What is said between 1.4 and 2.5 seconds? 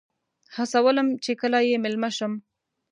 کله یې میلمه شم.